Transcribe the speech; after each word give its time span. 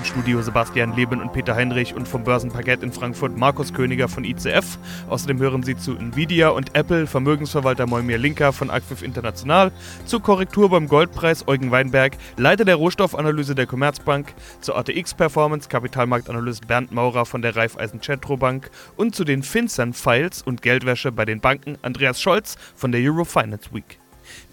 Im 0.00 0.06
Studio 0.06 0.40
Sebastian 0.40 0.96
Leben 0.96 1.20
und 1.20 1.34
Peter 1.34 1.54
Heinrich 1.54 1.94
und 1.94 2.08
vom 2.08 2.24
Börsenparkett 2.24 2.82
in 2.82 2.90
Frankfurt 2.90 3.36
Markus 3.36 3.74
Königer 3.74 4.08
von 4.08 4.24
ICF. 4.24 4.78
Außerdem 5.10 5.38
hören 5.40 5.62
Sie 5.62 5.76
zu 5.76 5.92
Nvidia 5.92 6.48
und 6.48 6.74
Apple, 6.74 7.06
Vermögensverwalter 7.06 7.86
Moimir 7.86 8.16
Linker 8.16 8.54
von 8.54 8.70
Acquif 8.70 9.02
International, 9.02 9.70
zur 10.06 10.22
Korrektur 10.22 10.70
beim 10.70 10.88
Goldpreis 10.88 11.46
Eugen 11.46 11.70
Weinberg, 11.70 12.16
Leiter 12.38 12.64
der 12.64 12.76
Rohstoffanalyse 12.76 13.54
der 13.54 13.66
Commerzbank, 13.66 14.32
zur 14.62 14.78
ATX 14.78 15.12
Performance 15.12 15.68
Kapitalmarktanalyst 15.68 16.66
Bernd 16.66 16.92
Maurer 16.92 17.26
von 17.26 17.42
der 17.42 17.54
Raiffeisen 17.54 18.00
Bank 18.38 18.70
und 18.96 19.14
zu 19.14 19.24
den 19.24 19.42
FinCEN 19.42 19.92
Files 19.92 20.40
und 20.40 20.62
Geldwäsche 20.62 21.12
bei 21.12 21.26
den 21.26 21.40
Banken 21.40 21.76
Andreas 21.82 22.22
Scholz 22.22 22.56
von 22.74 22.90
der 22.90 23.02
Eurofinance 23.02 23.74
Week. 23.74 23.98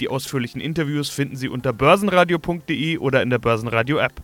Die 0.01 0.09
ausführlichen 0.09 0.59
Interviews 0.59 1.09
finden 1.09 1.37
Sie 1.37 1.47
unter 1.47 1.71
börsenradio.de 1.71 2.97
oder 2.97 3.21
in 3.21 3.29
der 3.29 3.39
Börsenradio 3.39 3.99
App. 3.99 4.21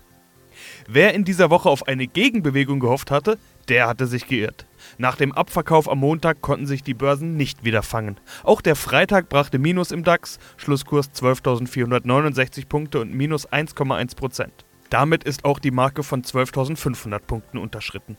Wer 0.87 1.13
in 1.13 1.23
dieser 1.23 1.49
Woche 1.49 1.69
auf 1.69 1.87
eine 1.87 2.07
Gegenbewegung 2.07 2.79
gehofft 2.79 3.11
hatte, 3.11 3.37
der 3.69 3.87
hatte 3.87 4.07
sich 4.07 4.27
geirrt. 4.27 4.65
Nach 4.97 5.15
dem 5.15 5.31
Abverkauf 5.31 5.89
am 5.89 5.99
Montag 5.99 6.41
konnten 6.41 6.65
sich 6.65 6.83
die 6.83 6.93
Börsen 6.93 7.37
nicht 7.37 7.63
wieder 7.63 7.83
fangen. 7.83 8.19
Auch 8.43 8.61
der 8.61 8.75
Freitag 8.75 9.29
brachte 9.29 9.59
Minus 9.59 9.91
im 9.91 10.03
DAX, 10.03 10.39
Schlusskurs 10.57 11.11
12.469 11.13 12.67
Punkte 12.67 12.99
und 12.99 13.13
minus 13.13 13.47
1,1 13.47 14.15
Prozent. 14.15 14.65
Damit 14.89 15.23
ist 15.23 15.45
auch 15.45 15.59
die 15.59 15.71
Marke 15.71 16.03
von 16.03 16.21
12.500 16.21 17.19
Punkten 17.19 17.57
unterschritten. 17.57 18.17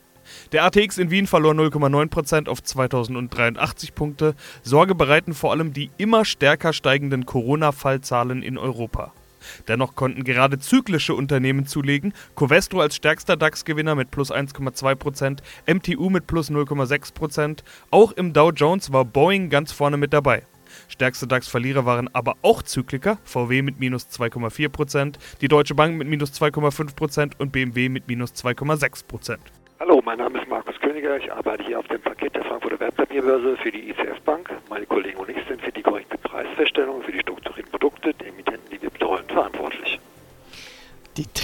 Der 0.52 0.64
ATX 0.64 0.98
in 0.98 1.10
Wien 1.10 1.26
verlor 1.26 1.52
0,9% 1.52 2.48
auf 2.48 2.62
2083 2.62 3.94
Punkte. 3.94 4.34
Sorge 4.62 4.94
bereiten 4.94 5.34
vor 5.34 5.52
allem 5.52 5.72
die 5.72 5.90
immer 5.98 6.24
stärker 6.24 6.72
steigenden 6.72 7.26
Corona-Fallzahlen 7.26 8.42
in 8.42 8.56
Europa. 8.56 9.12
Dennoch 9.68 9.94
konnten 9.94 10.24
gerade 10.24 10.58
zyklische 10.58 11.14
Unternehmen 11.14 11.66
zulegen. 11.66 12.12
Covestro 12.34 12.80
als 12.80 12.96
stärkster 12.96 13.36
DAX-Gewinner 13.36 13.94
mit 13.94 14.10
plus 14.10 14.32
1,2%, 14.32 15.38
MTU 15.66 16.10
mit 16.10 16.26
plus 16.26 16.50
0,6%. 16.50 17.60
Auch 17.90 18.12
im 18.12 18.32
Dow 18.32 18.50
Jones 18.50 18.92
war 18.92 19.04
Boeing 19.04 19.50
ganz 19.50 19.72
vorne 19.72 19.96
mit 19.96 20.12
dabei. 20.12 20.42
Stärkste 20.88 21.26
DAX-Verlierer 21.26 21.86
waren 21.86 22.08
aber 22.12 22.36
auch 22.42 22.62
Zykliker, 22.62 23.18
VW 23.24 23.62
mit 23.62 23.80
minus 23.80 24.08
2,4%, 24.08 25.16
die 25.40 25.48
Deutsche 25.48 25.74
Bank 25.74 25.96
mit 25.96 26.08
minus 26.08 26.32
2,5% 26.32 27.32
und 27.38 27.52
BMW 27.52 27.88
mit 27.88 28.08
minus 28.08 28.32
2,6%. 28.32 29.38
Hallo, 29.80 30.00
mein 30.04 30.18
Name 30.18 30.40
ist 30.40 30.48
Markus 30.48 30.78
Königer. 30.80 31.16
Ich 31.18 31.30
arbeite 31.32 31.64
hier 31.64 31.78
auf 31.78 31.88
dem 31.88 32.00
Paket 32.00 32.34
der 32.34 32.44
Frankfurter 32.44 32.80
Wertpapierbörse 32.80 33.56
für 33.56 33.70
die 33.70 33.90
ICF 33.90 34.20
Bank. 34.24 34.48
Meine 34.70 34.86
Kollegen 34.86 35.18
und 35.18 35.28
ich 35.28 35.44
sind 35.48 35.60
für 35.60 35.72
die 35.72 35.82
korrekte 35.82 36.16
Preisfeststellung 36.18 37.02
für 37.02 37.12
die 37.12 37.20
strukturierten 37.20 37.70
Produkte 37.70 38.14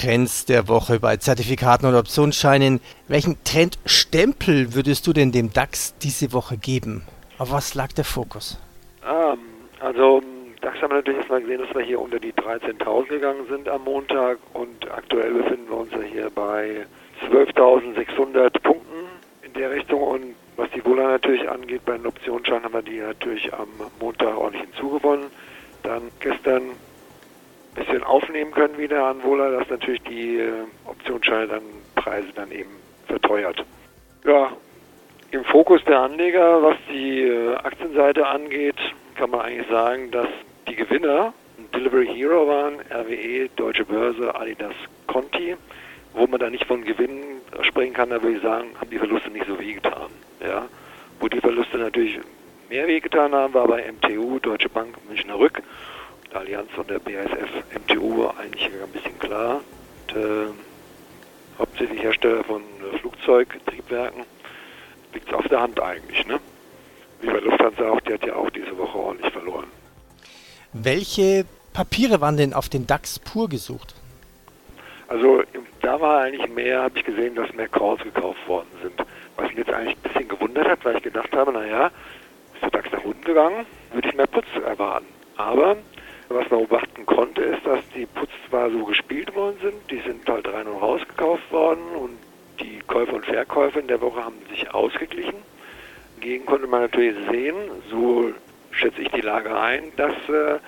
Trends 0.00 0.46
der 0.46 0.66
Woche 0.66 0.98
bei 0.98 1.18
Zertifikaten 1.18 1.86
und 1.86 1.94
Optionsscheinen. 1.94 2.80
Welchen 3.06 3.36
Trendstempel 3.44 4.74
würdest 4.74 5.06
du 5.06 5.12
denn 5.12 5.30
dem 5.30 5.52
DAX 5.52 5.94
diese 5.98 6.32
Woche 6.32 6.56
geben? 6.56 7.02
Auf 7.36 7.52
was 7.52 7.74
lag 7.74 7.92
der 7.92 8.04
Fokus? 8.04 8.58
Ähm, 9.06 9.38
also 9.78 10.22
DAX 10.62 10.80
haben 10.80 10.92
wir 10.92 10.96
natürlich 10.96 11.18
erstmal 11.18 11.42
gesehen, 11.42 11.60
dass 11.60 11.74
wir 11.74 11.82
hier 11.82 12.00
unter 12.00 12.18
die 12.18 12.32
13.000 12.32 13.08
gegangen 13.08 13.46
sind 13.50 13.68
am 13.68 13.84
Montag 13.84 14.38
und 14.54 14.90
aktuell 14.90 15.34
befinden 15.34 15.68
wir 15.68 15.76
uns 15.76 15.92
ja 15.92 16.00
hier 16.00 16.30
bei 16.34 16.86
12.600 17.30 18.58
Punkten 18.60 19.04
in 19.42 19.52
der 19.52 19.70
Richtung 19.70 20.00
und 20.00 20.34
was 20.56 20.70
die 20.74 20.82
Wohler 20.82 21.08
natürlich 21.08 21.46
angeht, 21.46 21.84
bei 21.84 21.98
den 21.98 22.06
Optionsscheinen 22.06 22.64
haben 22.64 22.72
wir 22.72 22.82
die 22.82 23.00
natürlich 23.00 23.52
am 23.52 23.68
Montag 24.00 24.34
ordentlich 24.34 24.62
hinzugewonnen. 24.62 25.26
Dann 25.82 26.10
gestern 26.20 26.62
ein 27.74 27.84
bisschen 27.84 28.02
aufnehmen 28.02 28.50
können 28.52 28.78
wieder 28.78 29.04
an 29.04 29.22
Wohler, 29.22 29.50
dass 29.58 29.68
natürlich 29.68 30.02
die 30.02 30.38
äh, 30.38 30.52
Optionsscheine 30.86 31.46
dann 31.48 31.62
Preise 31.94 32.28
dann 32.34 32.50
eben 32.50 32.70
verteuert. 33.06 33.64
Ja, 34.24 34.52
im 35.30 35.44
Fokus 35.44 35.82
der 35.84 36.00
Anleger, 36.00 36.62
was 36.62 36.76
die 36.90 37.22
äh, 37.22 37.54
Aktienseite 37.56 38.26
angeht, 38.26 38.76
kann 39.14 39.30
man 39.30 39.40
eigentlich 39.40 39.68
sagen, 39.68 40.10
dass 40.10 40.28
die 40.68 40.76
Gewinner 40.76 41.32
Delivery 41.74 42.06
Hero 42.06 42.48
waren, 42.48 42.80
RWE, 42.90 43.48
Deutsche 43.56 43.84
Börse, 43.84 44.34
Adidas, 44.34 44.74
Conti 45.06 45.56
wo 46.14 46.26
man 46.26 46.40
da 46.40 46.50
nicht 46.50 46.66
von 46.66 46.84
Gewinnen 46.84 47.40
sprechen 47.62 47.94
kann, 47.94 48.10
da 48.10 48.22
würde 48.22 48.36
ich 48.36 48.42
sagen, 48.42 48.68
haben 48.80 48.90
die 48.90 48.98
Verluste 48.98 49.30
nicht 49.30 49.46
so 49.46 49.58
wehgetan. 49.58 50.10
Ja? 50.40 50.66
Wo 51.20 51.28
die 51.28 51.40
Verluste 51.40 51.78
natürlich 51.78 52.18
mehr 52.68 52.86
wehgetan 52.86 53.34
haben, 53.34 53.54
war 53.54 53.66
bei 53.68 53.90
MTU, 53.90 54.38
Deutsche 54.38 54.68
Bank, 54.68 54.94
Münchner 55.08 55.38
Rück, 55.38 55.62
Allianz 56.34 56.70
und 56.76 56.88
der 56.88 56.98
BASF, 56.98 57.50
MTU 57.74 58.28
eigentlich 58.38 58.66
ein 58.66 58.90
bisschen 58.92 59.18
klar. 59.18 59.60
Und, 60.08 60.16
äh, 60.16 60.46
hauptsächlich 61.58 62.02
Hersteller 62.02 62.44
von 62.44 62.62
äh, 62.62 62.98
Flugzeugtriebwerken, 62.98 64.24
liegt 65.12 65.28
es 65.28 65.34
auf 65.34 65.46
der 65.48 65.60
Hand 65.60 65.80
eigentlich. 65.80 66.26
Ne? 66.26 66.40
Wie 67.20 67.26
bei 67.26 67.38
Lufthansa 67.38 67.88
auch, 67.90 68.00
die 68.00 68.14
hat 68.14 68.24
ja 68.24 68.34
auch 68.34 68.50
diese 68.50 68.76
Woche 68.76 68.98
ordentlich 68.98 69.32
verloren. 69.32 69.66
Welche 70.72 71.44
Papiere 71.72 72.20
waren 72.20 72.36
denn 72.36 72.54
auf 72.54 72.68
den 72.68 72.86
DAX 72.86 73.18
pur 73.18 73.48
gesucht? 73.48 73.94
Also 75.08 75.42
da 75.82 76.00
war 76.00 76.22
eigentlich 76.22 76.48
mehr, 76.48 76.82
habe 76.82 76.98
ich 76.98 77.04
gesehen, 77.04 77.34
dass 77.34 77.52
mehr 77.52 77.68
Calls 77.68 78.02
gekauft 78.02 78.46
worden 78.46 78.68
sind. 78.82 78.94
Was 79.36 79.48
mich 79.48 79.58
jetzt 79.58 79.72
eigentlich 79.72 79.96
ein 79.96 80.02
bisschen 80.02 80.28
gewundert 80.28 80.68
hat, 80.68 80.84
weil 80.84 80.96
ich 80.96 81.02
gedacht 81.02 81.32
habe, 81.34 81.52
naja, 81.52 81.90
ist 82.54 82.62
der 82.62 82.70
DAX 82.70 82.92
nach 82.92 83.04
unten 83.04 83.24
gegangen, 83.24 83.66
würde 83.92 84.08
ich 84.08 84.14
mehr 84.14 84.28
Putz 84.28 84.46
erwarten. 84.64 85.06
Aber 85.36 85.76
was 86.30 86.50
man 86.50 86.66
beobachten 86.66 87.06
konnte, 87.06 87.42
ist, 87.42 87.66
dass 87.66 87.80
die 87.94 88.06
Putz 88.06 88.30
zwar 88.48 88.70
so 88.70 88.84
gespielt 88.84 89.34
worden 89.34 89.56
sind, 89.60 89.90
die 89.90 89.98
sind 89.98 90.28
halt 90.28 90.46
rein 90.52 90.66
und 90.66 90.80
raus 90.80 91.00
gekauft 91.08 91.50
worden 91.50 91.84
und 91.96 92.18
die 92.60 92.78
Käufer 92.86 93.14
und 93.14 93.26
Verkäufer 93.26 93.80
in 93.80 93.88
der 93.88 94.00
Woche 94.00 94.24
haben 94.24 94.36
sich 94.50 94.72
ausgeglichen. 94.72 95.34
Hingegen 96.14 96.46
konnte 96.46 96.66
man 96.66 96.82
natürlich 96.82 97.16
sehen, 97.30 97.56
so 97.90 98.32
schätze 98.70 99.02
ich 99.02 99.08
die 99.08 99.22
Lage 99.22 99.56
ein, 99.58 99.92
dass 99.96 100.12
äh, 100.28 100.58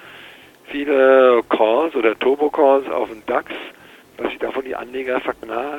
viele 0.65 1.43
Calls 1.49 1.95
oder 1.95 2.19
Turbo-Calls 2.19 2.89
auf 2.91 3.09
dem 3.09 3.25
DAX 3.27 3.53
dass 4.17 4.31
sich 4.31 4.39
davon 4.39 4.65
die 4.65 4.77
Anleger 4.77 5.21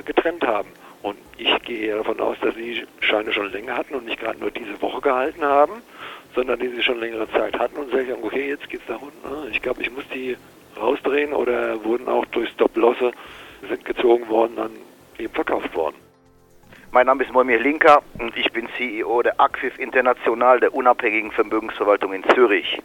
getrennt 0.05 0.45
haben. 0.45 0.69
Und 1.03 1.17
ich 1.37 1.61
gehe 1.63 1.95
davon 1.95 2.19
aus, 2.21 2.37
dass 2.41 2.55
sie 2.55 2.85
die 3.01 3.05
Scheine 3.05 3.31
schon 3.33 3.51
länger 3.51 3.75
hatten 3.77 3.93
und 3.93 4.05
nicht 4.05 4.19
gerade 4.19 4.39
nur 4.39 4.51
diese 4.51 4.81
Woche 4.81 5.01
gehalten 5.01 5.43
haben, 5.43 5.73
sondern 6.33 6.59
die 6.59 6.69
sie 6.69 6.81
schon 6.81 6.99
längere 6.99 7.29
Zeit 7.29 7.59
hatten 7.59 7.75
und 7.75 7.91
sagen, 7.91 8.15
okay, 8.23 8.49
jetzt 8.49 8.69
geht's 8.69 8.85
da 8.87 8.95
unten. 8.95 9.29
Ne? 9.29 9.49
Ich 9.51 9.61
glaube, 9.61 9.81
ich 9.81 9.91
muss 9.91 10.05
die 10.13 10.37
rausdrehen 10.79 11.33
oder 11.33 11.83
wurden 11.83 12.07
auch 12.07 12.25
durch 12.27 12.49
Stop-Losse, 12.51 13.11
sind 13.69 13.85
gezogen 13.85 14.27
worden, 14.29 14.55
dann 14.55 14.71
eben 15.19 15.33
verkauft 15.33 15.75
worden. 15.75 15.95
Mein 16.91 17.07
Name 17.07 17.23
ist 17.23 17.33
Moimir 17.33 17.59
Linker 17.59 18.01
und 18.19 18.37
ich 18.37 18.51
bin 18.51 18.67
CEO 18.77 19.23
der 19.23 19.39
Acquif 19.39 19.77
International, 19.79 20.59
der 20.59 20.73
unabhängigen 20.73 21.31
Vermögensverwaltung 21.31 22.13
in 22.13 22.23
Zürich. 22.33 22.79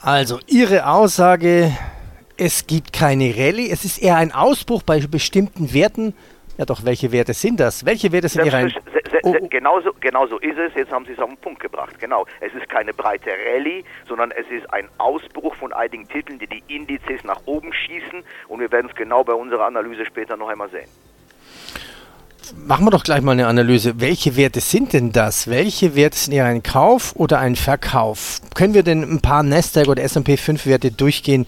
Also 0.00 0.40
Ihre 0.46 0.86
Aussage, 0.86 1.70
es 2.36 2.66
gibt 2.66 2.92
keine 2.92 3.34
Rallye, 3.36 3.70
es 3.70 3.84
ist 3.84 3.98
eher 3.98 4.16
ein 4.16 4.32
Ausbruch 4.32 4.82
bei 4.82 4.98
bestimmten 5.00 5.72
Werten. 5.72 6.14
Ja 6.58 6.66
doch, 6.66 6.84
welche 6.84 7.12
Werte 7.12 7.34
sind 7.34 7.60
das? 7.60 7.86
Welche 7.86 8.10
Werte 8.10 8.28
sind 8.28 8.44
Ihre... 8.44 8.68
Oh. 9.22 9.34
Genauso, 9.48 9.90
genauso 10.00 10.38
ist 10.38 10.58
es, 10.58 10.74
jetzt 10.74 10.90
haben 10.92 11.04
Sie 11.04 11.12
es 11.12 11.18
auf 11.18 11.28
den 11.28 11.38
Punkt 11.38 11.60
gebracht. 11.60 11.98
Genau, 11.98 12.26
es 12.40 12.52
ist 12.52 12.68
keine 12.68 12.92
breite 12.92 13.30
Rallye, 13.30 13.84
sondern 14.08 14.32
es 14.32 14.46
ist 14.50 14.72
ein 14.72 14.88
Ausbruch 14.98 15.54
von 15.54 15.72
einigen 15.72 16.08
Titeln, 16.08 16.38
die 16.38 16.46
die 16.46 16.62
Indizes 16.66 17.22
nach 17.24 17.40
oben 17.46 17.72
schießen 17.72 18.22
und 18.48 18.60
wir 18.60 18.70
werden 18.72 18.88
es 18.90 18.96
genau 18.96 19.22
bei 19.22 19.34
unserer 19.34 19.66
Analyse 19.66 20.04
später 20.04 20.36
noch 20.36 20.48
einmal 20.48 20.68
sehen. 20.70 20.88
Machen 22.56 22.86
wir 22.86 22.90
doch 22.90 23.04
gleich 23.04 23.20
mal 23.22 23.32
eine 23.32 23.46
Analyse. 23.46 24.00
Welche 24.00 24.36
Werte 24.36 24.60
sind 24.60 24.92
denn 24.92 25.12
das? 25.12 25.48
Welche 25.48 25.94
Werte 25.94 26.16
sind 26.16 26.32
eher 26.32 26.46
ein 26.46 26.62
Kauf 26.62 27.14
oder 27.14 27.38
ein 27.38 27.56
Verkauf? 27.56 28.40
Können 28.54 28.74
wir 28.74 28.82
denn 28.82 29.02
ein 29.02 29.20
paar 29.20 29.42
Nasdaq 29.42 29.88
oder 29.88 30.02
S&P 30.02 30.36
5 30.36 30.66
Werte 30.66 30.90
durchgehen, 30.90 31.46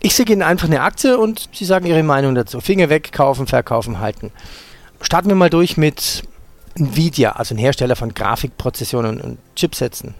ich 0.00 0.14
sage 0.14 0.32
Ihnen 0.32 0.42
einfach 0.42 0.68
eine 0.68 0.82
Aktie 0.82 1.18
und 1.18 1.48
Sie 1.52 1.64
sagen 1.64 1.86
Ihre 1.86 2.02
Meinung 2.02 2.34
dazu. 2.34 2.60
Finger 2.60 2.88
weg, 2.88 3.12
kaufen, 3.12 3.46
verkaufen, 3.46 4.00
halten. 4.00 4.32
Starten 5.00 5.28
wir 5.28 5.36
mal 5.36 5.50
durch 5.50 5.76
mit 5.76 6.22
Nvidia, 6.76 7.32
also 7.32 7.54
ein 7.54 7.58
Hersteller 7.58 7.96
von 7.96 8.14
Grafikprozessionen 8.14 9.20
und 9.20 9.38
Chipsätzen. 9.56 10.14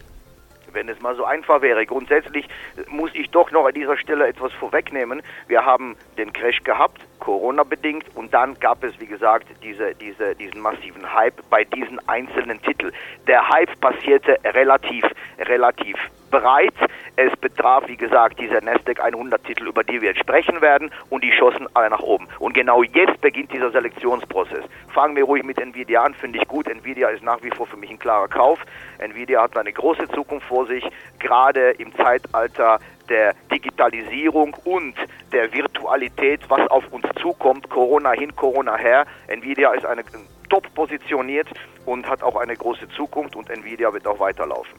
Wenn 0.72 0.88
es 0.88 1.00
mal 1.00 1.16
so 1.16 1.24
einfach 1.24 1.62
wäre. 1.62 1.86
Grundsätzlich 1.86 2.48
muss 2.88 3.10
ich 3.14 3.30
doch 3.30 3.50
noch 3.50 3.66
an 3.66 3.74
dieser 3.74 3.96
Stelle 3.96 4.28
etwas 4.28 4.52
vorwegnehmen. 4.52 5.22
Wir 5.46 5.64
haben 5.64 5.96
den 6.16 6.32
Crash 6.32 6.62
gehabt, 6.62 7.00
Corona-bedingt, 7.18 8.04
und 8.14 8.32
dann 8.32 8.58
gab 8.60 8.82
es, 8.84 8.98
wie 9.00 9.06
gesagt, 9.06 9.46
diese, 9.62 9.94
diese, 9.94 10.34
diesen 10.34 10.60
massiven 10.60 11.12
Hype 11.12 11.42
bei 11.50 11.64
diesen 11.64 11.98
einzelnen 12.08 12.60
Titeln. 12.62 12.92
Der 13.26 13.48
Hype 13.48 13.80
passierte 13.80 14.38
relativ, 14.44 15.04
relativ 15.38 15.96
breit. 16.30 16.74
Es 17.16 17.34
betraf, 17.36 17.84
wie 17.88 17.96
gesagt, 17.96 18.38
diese 18.38 18.54
Nasdaq 18.64 19.00
100 19.00 19.42
Titel, 19.44 19.66
über 19.66 19.82
die 19.82 20.00
wir 20.00 20.10
jetzt 20.10 20.20
sprechen 20.20 20.60
werden, 20.60 20.90
und 21.10 21.24
die 21.24 21.32
schossen 21.32 21.66
alle 21.74 21.90
nach 21.90 22.00
oben. 22.00 22.28
Und 22.38 22.54
genau 22.54 22.82
jetzt 22.82 23.20
beginnt 23.20 23.52
dieser 23.52 23.70
Selektionsprozess. 23.70 24.64
Fangen 24.92 25.16
wir 25.16 25.24
ruhig 25.24 25.42
mit 25.42 25.58
Nvidia 25.58 26.02
an, 26.02 26.14
finde 26.14 26.38
ich 26.38 26.46
gut. 26.46 26.68
Nvidia 26.68 27.08
ist 27.08 27.22
nach 27.22 27.42
wie 27.42 27.50
vor 27.50 27.66
für 27.66 27.76
mich 27.76 27.90
ein 27.90 27.98
klarer 27.98 28.28
Kauf. 28.28 28.60
Nvidia 28.98 29.42
hat 29.42 29.56
eine 29.56 29.72
große 29.72 30.08
Zukunft 30.08 30.46
vor 30.46 30.66
sich, 30.66 30.84
gerade 31.18 31.70
im 31.72 31.94
Zeitalter 31.96 32.78
der 33.08 33.34
Digitalisierung 33.50 34.56
und 34.64 34.94
der 35.32 35.52
Virtualität, 35.52 36.40
was 36.48 36.68
auf 36.70 36.84
uns 36.90 37.04
zukommt, 37.20 37.68
Corona 37.68 38.12
hin, 38.12 38.34
Corona 38.34 38.76
her. 38.76 39.06
Nvidia 39.28 39.72
ist 39.72 39.84
eine 39.84 40.02
top 40.48 40.72
positioniert 40.74 41.48
und 41.86 42.08
hat 42.08 42.22
auch 42.22 42.36
eine 42.36 42.56
große 42.56 42.88
Zukunft 42.90 43.36
und 43.36 43.50
Nvidia 43.50 43.92
wird 43.92 44.06
auch 44.06 44.20
weiterlaufen. 44.20 44.78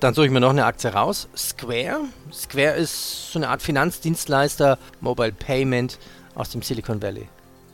Dann 0.00 0.12
suche 0.12 0.26
ich 0.26 0.32
mir 0.32 0.40
noch 0.40 0.50
eine 0.50 0.66
Aktie 0.66 0.92
raus. 0.92 1.28
Square. 1.34 2.00
Square 2.30 2.74
ist 2.74 3.32
so 3.32 3.38
eine 3.38 3.48
Art 3.48 3.62
Finanzdienstleister, 3.62 4.78
Mobile 5.00 5.32
Payment 5.32 5.98
aus 6.34 6.50
dem 6.50 6.60
Silicon 6.60 7.00
Valley. 7.00 7.28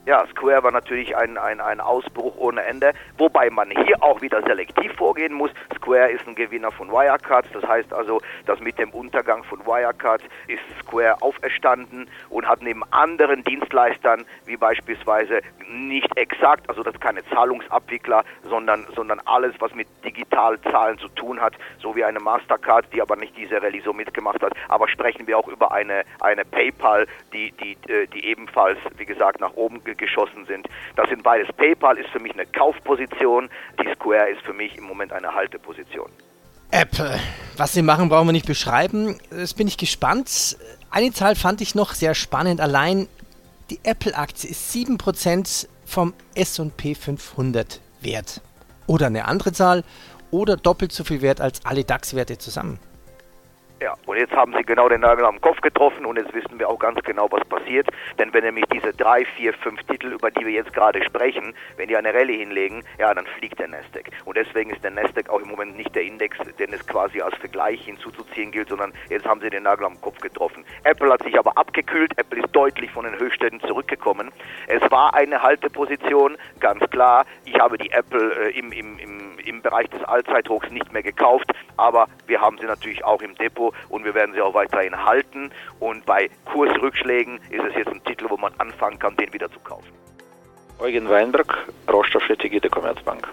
Ja, 0.05 0.27
Square 0.33 0.65
war 0.65 0.73
natürlich 0.73 1.17
ein, 1.17 1.39
ein, 1.39 1.61
ein 1.61 1.81
Ausbruch 1.81 2.35
ohne 2.37 2.65
Ende, 2.65 2.93
wobei 3.19 3.51
man 3.51 3.71
hier 3.71 4.03
auch 4.03 4.21
wieder 4.21 4.43
selektiv 4.43 4.93
vorgehen 4.95 5.33
muss. 5.33 5.53
Square 5.77 6.11
ist 6.11 6.27
ein 6.27 6.35
Gewinner 6.35 6.73
von 6.73 6.91
Wirecard, 6.91 7.47
das 7.53 7.63
heißt 7.63 7.93
also, 7.93 8.21
dass 8.47 8.59
mit 8.59 8.79
dem 8.79 8.91
Untergang 8.91 9.45
von 9.45 9.65
Wirecard 9.65 10.23
ist 10.49 10.63
Square 10.81 11.23
auferstanden 11.23 12.09
und 12.31 12.49
hat 12.49 12.63
neben 12.63 12.83
anderen 12.91 13.45
Dienstleistern, 13.45 14.25
wie 14.45 14.57
beispielsweise 14.57 15.41
nicht 15.69 16.17
exakt, 16.17 16.69
also 16.69 16.83
das 16.83 16.99
keine 16.99 17.25
Zahlungsabwickler, 17.27 18.25
sondern, 18.43 18.87
sondern 18.97 19.21
alles, 19.25 19.55
was 19.61 19.73
mit 19.73 19.87
Digitalzahlen 20.05 20.99
zu 20.99 21.09
tun 21.11 21.41
hat, 21.41 21.55
so 21.79 21.95
wie 21.95 22.03
eine 22.03 22.19
Mastercard, 22.19 22.87
die 22.93 23.01
aber 23.01 23.15
nicht 23.15 23.37
diese 23.37 23.63
Rallye 23.63 23.81
so 23.85 23.93
mitgemacht 23.93 24.43
hat. 24.43 24.53
Aber 24.69 24.89
sprechen 24.89 25.29
wir 25.29 25.39
auch 25.39 25.47
über 25.47 25.71
eine, 25.71 26.03
eine 26.21 26.45
PayPal, 26.45 27.07
die, 27.33 27.53
die, 27.53 27.77
äh, 27.89 28.09
die 28.09 28.25
ebenfalls, 28.25 28.79
wie 28.97 29.07
gesagt, 29.07 29.41
nach 29.41 29.55
oben 29.55 29.83
geschossen 29.95 30.45
sind. 30.47 30.69
Das 30.97 31.09
sind 31.09 31.23
beides. 31.23 31.49
PayPal 31.57 31.99
ist 31.99 32.09
für 32.11 32.21
mich 32.21 32.33
eine 32.33 32.47
Kaufposition, 32.47 33.49
die 33.81 33.93
Square 33.95 34.31
ist 34.31 34.43
für 34.43 34.53
mich 34.53 34.77
im 34.77 34.85
Moment 34.85 35.13
eine 35.13 35.35
Halteposition. 35.35 36.11
Apple. 36.71 37.21
Was 37.59 37.75
sie 37.75 37.83
machen, 37.83 38.09
brauchen 38.09 38.29
wir 38.29 38.33
nicht 38.33 38.47
beschreiben. 38.47 39.19
Jetzt 39.31 39.57
bin 39.57 39.69
ich 39.69 39.77
gespannt. 39.77 40.57
Eine 40.91 41.13
Zahl 41.13 41.37
fand 41.37 41.61
ich 41.61 41.75
noch 41.75 41.93
sehr 41.93 42.15
spannend. 42.15 42.61
Allein 42.61 43.09
die 43.71 43.79
Apple-Aktie 43.83 44.51
ist 44.51 44.75
7% 44.75 45.69
vom 45.85 46.15
SP 46.33 46.95
500 46.95 47.81
wert. 48.01 48.41
Oder 48.87 49.07
eine 49.07 49.27
andere 49.27 49.53
Zahl. 49.53 49.85
Oder 50.31 50.57
doppelt 50.57 50.93
so 50.93 51.05
viel 51.05 51.21
wert 51.21 51.43
als 51.43 51.65
alle 51.67 51.85
DAX-Werte 51.85 52.39
zusammen. 52.39 52.79
Ja, 53.83 53.97
und 54.07 54.17
jetzt 54.17 54.33
haben 54.33 54.55
sie 54.57 54.63
genau 54.63 54.89
den 54.89 55.01
Nagel 55.01 55.25
am 55.25 55.41
Kopf 55.41 55.61
getroffen 55.61 56.07
und 56.07 56.17
jetzt 56.17 56.33
wissen 56.33 56.57
wir 56.57 56.69
auch 56.69 56.79
ganz 56.79 57.03
genau, 57.03 57.27
was 57.33 57.45
passiert. 57.47 57.89
Denn 58.17 58.33
wenn 58.33 58.45
nämlich 58.45 58.65
diese 58.73 58.93
drei, 58.93 59.25
vier, 59.25 59.53
fünf 59.55 59.83
Titel, 59.83 60.13
über 60.13 60.31
die 60.31 60.47
wir 60.47 60.53
jetzt 60.53 60.73
gerade 60.73 61.03
sprechen, 61.03 61.53
wenn 61.77 61.89
die 61.89 61.97
eine 61.97 62.15
Rallye 62.15 62.39
hinlegen, 62.39 62.85
ja, 63.01 63.13
dann 63.13 63.27
fliegt 63.27 63.59
der 63.59 63.67
Nasdaq. 63.67 64.05
Und 64.25 64.37
deswegen 64.37 64.71
ist 64.71 64.85
der 64.85 64.93
Nasdaq 64.93 65.29
auch 65.31 65.41
im 65.41 65.49
Moment 65.49 65.77
nicht 65.77 65.93
der 65.97 66.05
Index, 66.05 66.39
den 66.61 66.73
es 66.73 66.87
quasi 66.87 67.21
als 67.23 67.35
Vergleich 67.39 67.85
hinzuzuziehen 67.85 68.53
gilt, 68.53 68.69
sondern 68.69 68.93
jetzt 69.09 69.27
haben 69.27 69.41
sie 69.41 69.51
den 69.51 69.65
Nagel 69.65 69.87
am 69.87 70.01
Kopf 70.01 70.21
getroffen. 70.21 70.65
Apple 70.85 71.11
hat 71.13 71.25
sich 71.25 71.37
aber 71.37 71.59
abgekühlt, 71.59 72.17
Apple 72.19 72.41
ist 72.41 72.55
deutlich 72.55 72.93
von 72.93 73.05
den 73.05 73.19
Höchstständen 73.19 73.61
zurückgekommen. 73.67 74.31
Es 74.69 74.89
war 74.93 75.13
eine 75.15 75.43
Halteposition, 75.43 76.37
ganz 76.61 76.89
klar. 76.91 77.27
Ich 77.47 77.59
habe 77.59 77.79
die 77.79 77.91
Apple 77.91 78.47
äh, 78.47 78.57
im, 78.57 78.71
im, 78.71 79.01
im, 79.01 79.39
im 79.45 79.61
Bereich 79.61 79.89
des 79.91 80.05
Allzeithochs 80.05 80.71
nicht 80.71 80.93
mehr 80.93 81.03
gekauft, 81.03 81.51
aber 81.77 82.07
wir 82.29 82.41
haben 82.41 82.59
sie 82.59 82.67
natürlich 82.67 83.05
auch 83.05 83.21
im 83.23 83.35
Depot 83.35 83.72
und 83.89 84.05
wir 84.05 84.15
werden 84.15 84.35
sie 84.35 84.41
auch 84.41 84.55
weiterhin 84.55 85.05
halten. 85.05 85.51
Und 85.81 86.05
bei 86.07 86.31
Kursrückschlägen 86.45 87.41
ist 87.51 87.65
es 87.69 87.75
jetzt 87.75 87.89
ein 87.89 88.03
Titel, 88.05 88.27
wo 88.29 88.37
man 88.37 88.53
anfangen 88.59 88.99
kann, 88.99 89.17
den 89.17 89.33
wieder 89.33 89.51
zu 89.51 89.61
kaufen. 89.61 89.89
Eugen 90.79 91.09
Weinberg, 91.09 91.69
Rohstoffstrategie 91.91 92.61
der 92.61 92.71
Commerzbank. 92.71 93.29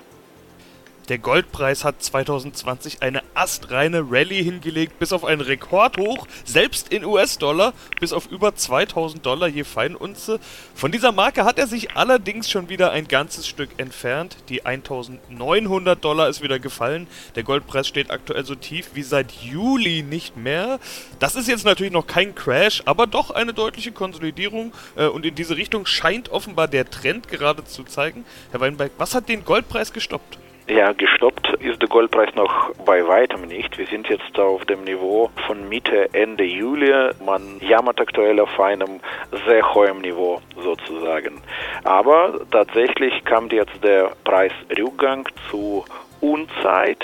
Der 1.09 1.17
Goldpreis 1.17 1.83
hat 1.83 2.03
2020 2.03 3.01
eine 3.01 3.23
astreine 3.33 4.05
Rallye 4.11 4.43
hingelegt, 4.43 4.99
bis 4.99 5.11
auf 5.11 5.25
einen 5.25 5.41
Rekordhoch, 5.41 6.27
selbst 6.45 6.93
in 6.93 7.03
US-Dollar, 7.03 7.73
bis 7.99 8.13
auf 8.13 8.27
über 8.27 8.53
2000 8.53 9.25
Dollar 9.25 9.47
je 9.47 9.63
Feinunze. 9.63 10.39
Von 10.75 10.91
dieser 10.91 11.11
Marke 11.11 11.45
hat 11.45 11.57
er 11.57 11.65
sich 11.65 11.97
allerdings 11.97 12.47
schon 12.47 12.69
wieder 12.69 12.91
ein 12.91 13.07
ganzes 13.07 13.47
Stück 13.47 13.71
entfernt. 13.77 14.37
Die 14.49 14.67
1900 14.67 16.03
Dollar 16.03 16.29
ist 16.29 16.43
wieder 16.43 16.59
gefallen. 16.59 17.07
Der 17.33 17.41
Goldpreis 17.41 17.87
steht 17.87 18.11
aktuell 18.11 18.45
so 18.45 18.53
tief 18.53 18.91
wie 18.93 19.01
seit 19.01 19.31
Juli 19.31 20.03
nicht 20.03 20.37
mehr. 20.37 20.79
Das 21.17 21.35
ist 21.35 21.47
jetzt 21.47 21.65
natürlich 21.65 21.91
noch 21.91 22.05
kein 22.05 22.35
Crash, 22.35 22.83
aber 22.85 23.07
doch 23.07 23.31
eine 23.31 23.55
deutliche 23.55 23.91
Konsolidierung 23.91 24.73
äh, 24.95 25.07
und 25.07 25.25
in 25.25 25.33
diese 25.33 25.57
Richtung 25.57 25.87
scheint 25.87 26.29
offenbar 26.29 26.67
der 26.67 26.87
Trend 26.87 27.29
gerade 27.29 27.65
zu 27.65 27.83
zeigen. 27.83 28.25
Herr 28.51 28.59
Weinberg, 28.59 28.91
was 28.99 29.15
hat 29.15 29.27
den 29.27 29.43
Goldpreis 29.43 29.91
gestoppt? 29.91 30.37
Ja, 30.69 30.93
gestoppt 30.93 31.51
ist 31.61 31.81
der 31.81 31.89
Goldpreis 31.89 32.35
noch 32.35 32.75
bei 32.85 33.07
weitem 33.07 33.41
nicht. 33.47 33.79
Wir 33.79 33.87
sind 33.87 34.07
jetzt 34.07 34.37
auf 34.37 34.63
dem 34.65 34.83
Niveau 34.83 35.31
von 35.47 35.67
Mitte, 35.67 36.13
Ende 36.13 36.43
Juli. 36.43 36.93
Man 37.25 37.59
jammert 37.59 37.99
aktuell 37.99 38.39
auf 38.39 38.59
einem 38.59 38.99
sehr 39.47 39.73
hohen 39.73 40.01
Niveau 40.01 40.39
sozusagen. 40.63 41.41
Aber 41.83 42.41
tatsächlich 42.51 43.25
kam 43.25 43.49
jetzt 43.49 43.83
der 43.83 44.11
Preisrückgang 44.23 45.27
zu 45.49 45.85
Unzeit, 46.21 47.03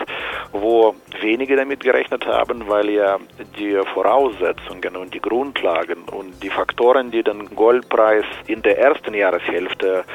wo 0.62 0.96
wenige 1.22 1.56
damit 1.56 1.81
gerechnet 1.81 2.25
haben, 2.25 2.68
weil 2.68 2.90
ja 2.90 3.18
die 3.57 3.80
Voraussetzungen 3.94 4.96
und 4.96 5.13
die 5.13 5.22
Grundlagen 5.22 6.04
und 6.12 6.42
die 6.44 6.50
Faktoren, 6.50 7.12
die 7.12 7.24
den 7.24 7.56
Goldpreis 7.56 8.25
in 8.48 8.62
der 8.62 8.78
ersten 8.78 9.13
Jahreshälfte 9.13 10.06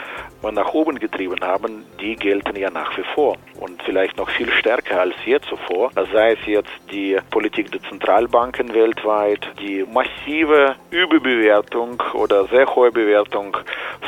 nach 0.42 0.72
oben 0.72 0.98
getrieben 0.98 1.40
haben, 1.42 1.84
die 2.00 2.16
gelten 2.16 2.56
ja 2.56 2.70
nach 2.70 2.96
wie 2.96 3.04
vor 3.14 3.36
und 3.58 3.82
vielleicht 3.82 4.16
noch 4.16 4.30
viel 4.30 4.50
stärker 4.52 5.00
als 5.00 5.14
je 5.26 5.38
zuvor. 5.40 5.90
Sei 6.12 6.32
es 6.32 6.38
jetzt 6.46 6.70
die 6.90 7.18
Politik 7.30 7.70
der 7.72 7.82
Zentralbanken 7.82 8.72
weltweit, 8.72 9.46
die 9.60 9.84
massive 9.84 10.76
Überbewertung 10.90 12.02
oder 12.14 12.46
sehr 12.46 12.74
hohe 12.74 12.90
Bewertung 12.90 13.56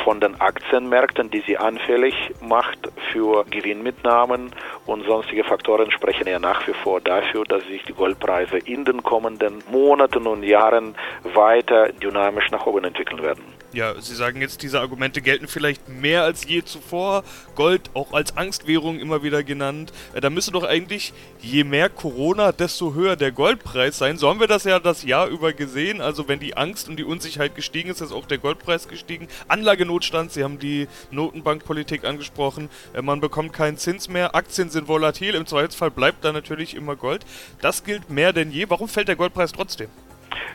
von 0.03 0.19
den 0.19 0.39
Aktienmärkten, 0.41 1.29
die 1.29 1.41
sie 1.41 1.57
anfällig 1.57 2.15
macht 2.41 2.79
für 3.11 3.45
Gewinnmitnahmen 3.51 4.51
und 4.85 5.05
sonstige 5.05 5.43
Faktoren 5.43 5.91
sprechen 5.91 6.27
ja 6.27 6.39
nach 6.39 6.67
wie 6.67 6.73
vor 6.73 6.99
dafür, 7.01 7.43
dass 7.45 7.63
sich 7.67 7.83
die 7.83 7.93
Goldpreise 7.93 8.57
in 8.57 8.85
den 8.85 9.01
kommenden 9.03 9.63
Monaten 9.71 10.27
und 10.27 10.43
Jahren 10.43 10.95
weiter 11.23 11.91
dynamisch 11.93 12.51
nach 12.51 12.65
oben 12.65 12.83
entwickeln 12.83 13.21
werden. 13.21 13.43
Ja, 13.73 13.99
Sie 13.99 14.13
sagen 14.13 14.39
jetzt, 14.39 14.61
diese 14.61 14.79
Argumente 14.79 15.19
gelten 15.19 15.47
vielleicht 15.47 15.89
mehr 15.89 16.21
als 16.21 16.45
je 16.45 16.63
zuvor. 16.63 17.23
Gold 17.55 17.89
auch 17.95 18.13
als 18.13 18.37
Angstwährung 18.37 18.99
immer 18.99 19.23
wieder 19.23 19.43
genannt. 19.43 19.91
Äh, 20.13 20.21
da 20.21 20.29
müsste 20.29 20.51
doch 20.51 20.63
eigentlich, 20.63 21.11
je 21.41 21.63
mehr 21.63 21.89
Corona, 21.89 22.51
desto 22.51 22.93
höher 22.93 23.15
der 23.15 23.31
Goldpreis 23.31 23.97
sein. 23.97 24.19
So 24.19 24.29
haben 24.29 24.39
wir 24.39 24.45
das 24.45 24.63
ja 24.65 24.79
das 24.79 25.01
Jahr 25.01 25.27
über 25.27 25.53
gesehen. 25.53 26.01
Also 26.01 26.27
wenn 26.27 26.39
die 26.39 26.55
Angst 26.55 26.87
und 26.87 26.97
die 26.97 27.03
Unsicherheit 27.03 27.55
gestiegen 27.55 27.89
ist, 27.89 27.99
ist 27.99 28.11
auch 28.11 28.27
der 28.27 28.37
Goldpreis 28.37 28.87
gestiegen. 28.87 29.27
Anlagenotstand, 29.47 30.31
Sie 30.31 30.43
haben 30.43 30.59
die 30.59 30.87
Notenbankpolitik 31.09 32.05
angesprochen. 32.05 32.69
Äh, 32.93 33.01
man 33.01 33.21
bekommt 33.21 33.53
keinen 33.53 33.77
Zins 33.77 34.07
mehr. 34.07 34.35
Aktien 34.35 34.69
sind 34.69 34.87
volatil. 34.87 35.33
Im 35.33 35.47
Zweifelsfall 35.47 35.89
bleibt 35.89 36.23
da 36.23 36.31
natürlich 36.31 36.75
immer 36.75 36.95
Gold. 36.95 37.25
Das 37.59 37.83
gilt 37.83 38.11
mehr 38.11 38.33
denn 38.33 38.51
je. 38.51 38.69
Warum 38.69 38.87
fällt 38.87 39.07
der 39.07 39.15
Goldpreis 39.15 39.51
trotzdem? 39.51 39.89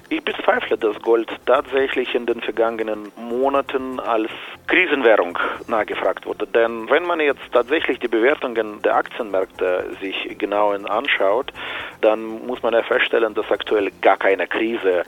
Ich 0.09 0.23
bezweifle, 0.25 0.79
dass 0.79 1.01
Gold 1.03 1.31
tatsächlich 1.45 2.15
in 2.15 2.27
den 2.27 2.41
vergangenen 2.41 3.13
Monaten 3.17 4.01
als 4.01 4.31
Krisenwährung 4.67 5.39
nachgefragt 5.67 6.27
wurde. 6.27 6.47
Denn 6.47 6.89
wenn 6.91 7.05
man 7.05 7.21
jetzt 7.21 7.43
tatsächlich 7.53 7.99
die 7.99 8.09
Bewertungen 8.09 8.81
der 8.83 8.97
Aktienmärkte 8.97 9.97
sich 10.01 10.37
genau 10.39 10.71
anschaut, 10.71 11.53
dann 12.01 12.47
muss 12.47 12.63
man 12.63 12.75
ja 12.75 12.83
feststellen, 12.83 13.35
dass 13.35 13.51
aktuell 13.51 13.91
gar 14.01 14.17
keine 14.17 14.47
Krise 14.47 15.05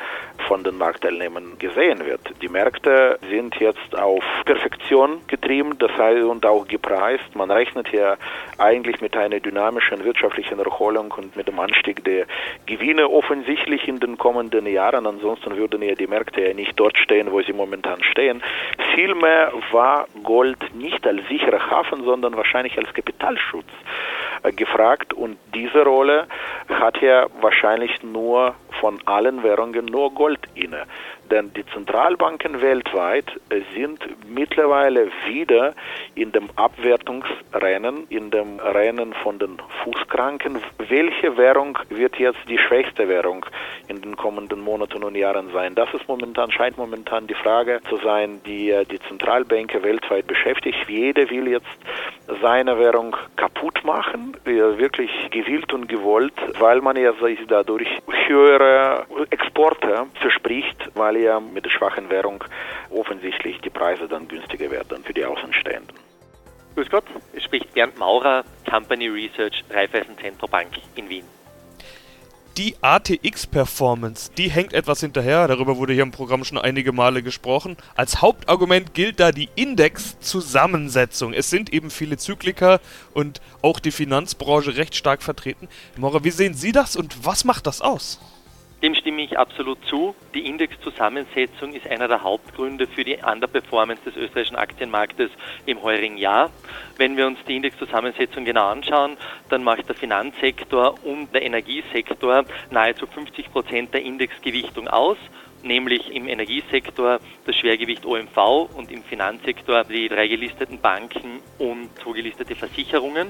von 0.48 0.64
den 0.64 0.76
Marktteilnehmern 0.78 1.58
gesehen 1.58 2.04
wird. 2.04 2.20
Die 2.42 2.48
Märkte 2.48 3.18
sind 3.30 3.56
jetzt 3.56 3.94
auf 3.96 4.24
Perfektion 4.44 5.20
getrieben, 5.28 5.78
das 5.78 5.92
heißt 5.92 6.24
und 6.24 6.44
auch 6.44 6.66
gepreist. 6.66 7.34
Man 7.34 7.50
rechnet 7.50 7.88
hier 7.88 8.16
eigentlich 8.58 9.00
mit 9.00 9.16
einer 9.16 9.40
dynamischen 9.40 10.04
wirtschaftlichen 10.04 10.58
Erholung 10.58 11.12
und 11.16 11.36
mit 11.36 11.48
dem 11.48 11.58
Anstieg 11.60 12.04
der 12.04 12.26
Gewinne 12.66 13.08
offensichtlich 13.08 13.86
in 13.86 14.00
den 14.00 14.18
kommenden 14.18 14.59
Jahren. 14.66 15.06
Ansonsten 15.06 15.56
würden 15.56 15.82
ja 15.82 15.94
die 15.94 16.06
Märkte 16.06 16.42
ja 16.42 16.54
nicht 16.54 16.78
dort 16.78 16.98
stehen, 16.98 17.30
wo 17.32 17.40
sie 17.42 17.52
momentan 17.52 18.02
stehen. 18.02 18.42
Vielmehr 18.94 19.52
war 19.72 20.06
Gold 20.22 20.74
nicht 20.74 21.06
als 21.06 21.26
sicherer 21.28 21.70
Hafen, 21.70 22.04
sondern 22.04 22.36
wahrscheinlich 22.36 22.76
als 22.78 22.92
Kapitalschutz 22.92 23.68
äh, 24.42 24.52
gefragt 24.52 25.12
und 25.12 25.38
diese 25.54 25.84
Rolle 25.84 26.26
hat 26.68 27.00
ja 27.02 27.26
wahrscheinlich 27.40 28.02
nur 28.02 28.54
von 28.80 28.98
allen 29.04 29.42
Währungen 29.42 29.86
nur 29.86 30.14
Gold 30.14 30.40
inne. 30.54 30.86
Denn 31.30 31.52
die 31.54 31.64
Zentralbanken 31.66 32.60
weltweit 32.60 33.30
sind 33.74 34.00
mittlerweile 34.28 35.10
wieder 35.26 35.74
in 36.14 36.32
dem 36.32 36.48
Abwertungsrennen, 36.56 38.06
in 38.08 38.30
dem 38.30 38.58
Rennen 38.58 39.14
von 39.14 39.38
den 39.38 39.58
Fußkranken. 39.84 40.58
Welche 40.78 41.36
Währung 41.36 41.78
wird 41.88 42.16
jetzt 42.18 42.40
die 42.48 42.58
schwächste 42.58 43.08
Währung 43.08 43.46
in 43.86 44.02
den 44.02 44.16
kommenden 44.16 44.60
Monaten 44.60 45.04
und 45.04 45.14
Jahren 45.14 45.50
sein? 45.52 45.74
Das 45.74 45.92
ist 45.94 46.08
momentan, 46.08 46.50
scheint 46.50 46.76
momentan 46.76 47.26
die 47.26 47.34
Frage 47.34 47.80
zu 47.88 47.96
sein, 47.98 48.40
die 48.44 48.74
die 48.90 49.00
Zentralbanken 49.08 49.82
weltweit 49.82 50.26
beschäftigt. 50.26 50.78
Jeder 50.88 51.30
will 51.30 51.48
jetzt 51.48 51.66
seine 52.40 52.78
Währung 52.78 53.16
kaputt 53.36 53.84
machen, 53.84 54.36
wirklich 54.44 55.10
gewillt 55.30 55.72
und 55.72 55.88
gewollt, 55.88 56.34
weil 56.58 56.80
man 56.80 56.96
ja 56.96 57.12
sich 57.14 57.38
dadurch 57.48 57.88
höhere 58.26 59.06
Exporte 59.30 60.06
verspricht, 60.20 60.90
weil 60.94 61.16
ja 61.16 61.40
mit 61.40 61.64
der 61.64 61.70
schwachen 61.70 62.10
Währung 62.10 62.44
offensichtlich 62.90 63.60
die 63.60 63.70
Preise 63.70 64.08
dann 64.08 64.28
günstiger 64.28 64.70
werden 64.70 65.02
für 65.04 65.14
die 65.14 65.24
Außenstehenden. 65.24 65.96
Grüß 66.74 66.90
Gott, 66.90 67.04
es 67.34 67.42
spricht 67.42 67.74
Bernd 67.74 67.98
Maurer, 67.98 68.44
Company 68.68 69.08
Research, 69.08 69.64
Raiffeisen 69.70 70.16
Zentrobank 70.18 70.68
in 70.94 71.08
Wien 71.08 71.39
die 72.60 72.76
ATX-Performance, 72.82 74.32
die 74.36 74.50
hängt 74.50 74.74
etwas 74.74 75.00
hinterher, 75.00 75.48
darüber 75.48 75.78
wurde 75.78 75.94
hier 75.94 76.02
im 76.02 76.10
Programm 76.10 76.44
schon 76.44 76.58
einige 76.58 76.92
Male 76.92 77.22
gesprochen. 77.22 77.78
Als 77.94 78.20
Hauptargument 78.20 78.92
gilt 78.92 79.18
da 79.18 79.32
die 79.32 79.48
Index-Zusammensetzung. 79.54 81.32
Es 81.32 81.48
sind 81.48 81.72
eben 81.72 81.88
viele 81.88 82.18
Zykliker 82.18 82.80
und 83.14 83.40
auch 83.62 83.80
die 83.80 83.90
Finanzbranche 83.90 84.76
recht 84.76 84.94
stark 84.94 85.22
vertreten. 85.22 85.68
Mora, 85.96 86.22
wie 86.22 86.30
sehen 86.30 86.52
Sie 86.52 86.72
das 86.72 86.96
und 86.96 87.24
was 87.24 87.44
macht 87.44 87.66
das 87.66 87.80
aus? 87.80 88.20
Dem 88.82 88.94
stimme 88.94 89.20
ich 89.20 89.38
absolut 89.38 89.76
zu. 89.88 90.14
Die 90.34 90.46
Indexzusammensetzung 90.46 91.74
ist 91.74 91.86
einer 91.86 92.08
der 92.08 92.22
Hauptgründe 92.22 92.86
für 92.86 93.04
die 93.04 93.18
Underperformance 93.18 94.02
des 94.04 94.16
österreichischen 94.16 94.56
Aktienmarktes 94.56 95.30
im 95.66 95.82
heurigen 95.82 96.16
Jahr. 96.16 96.50
Wenn 96.96 97.14
wir 97.18 97.26
uns 97.26 97.38
die 97.46 97.56
Indexzusammensetzung 97.56 98.46
genau 98.46 98.68
anschauen, 98.68 99.18
dann 99.50 99.62
macht 99.64 99.86
der 99.86 99.96
Finanzsektor 99.96 100.94
und 101.04 101.34
der 101.34 101.42
Energiesektor 101.42 102.46
nahezu 102.70 103.06
50 103.06 103.52
Prozent 103.52 103.92
der 103.92 104.02
Indexgewichtung 104.02 104.88
aus 104.88 105.18
nämlich 105.62 106.10
im 106.14 106.28
Energiesektor 106.28 107.20
das 107.44 107.56
Schwergewicht 107.56 108.04
OMV 108.04 108.68
und 108.74 108.90
im 108.90 109.02
Finanzsektor 109.02 109.84
die 109.84 110.08
drei 110.08 110.28
gelisteten 110.28 110.80
Banken 110.80 111.40
und 111.58 111.88
zwei 112.02 112.12
gelistete 112.12 112.54
Versicherungen. 112.54 113.28